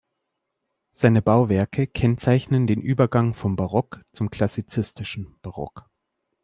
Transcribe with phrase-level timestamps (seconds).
[0.91, 5.91] Seine Bauwerke kennzeichnen den Übergang vom Barock zum klassizistischen Barock.